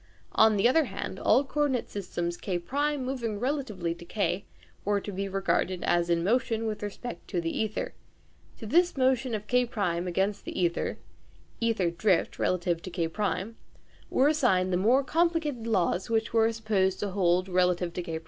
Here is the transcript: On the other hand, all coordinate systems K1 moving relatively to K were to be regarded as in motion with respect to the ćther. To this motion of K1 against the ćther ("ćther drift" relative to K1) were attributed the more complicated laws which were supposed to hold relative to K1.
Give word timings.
On 0.31 0.57
the 0.57 0.67
other 0.67 0.85
hand, 0.85 1.19
all 1.19 1.43
coordinate 1.43 1.87
systems 1.87 2.35
K1 2.35 3.01
moving 3.01 3.39
relatively 3.39 3.93
to 3.93 4.03
K 4.03 4.45
were 4.83 4.99
to 4.99 5.11
be 5.11 5.29
regarded 5.29 5.83
as 5.83 6.09
in 6.09 6.23
motion 6.23 6.65
with 6.65 6.81
respect 6.81 7.27
to 7.27 7.39
the 7.39 7.53
ćther. 7.53 7.91
To 8.57 8.65
this 8.65 8.97
motion 8.97 9.35
of 9.35 9.45
K1 9.45 10.07
against 10.07 10.43
the 10.43 10.53
ćther 10.55 10.97
("ćther 11.61 11.95
drift" 11.95 12.39
relative 12.39 12.81
to 12.81 12.89
K1) 12.89 13.53
were 14.09 14.29
attributed 14.29 14.71
the 14.71 14.77
more 14.77 15.03
complicated 15.03 15.67
laws 15.67 16.09
which 16.09 16.33
were 16.33 16.51
supposed 16.51 16.99
to 17.01 17.11
hold 17.11 17.47
relative 17.47 17.93
to 17.93 18.01
K1. 18.01 18.19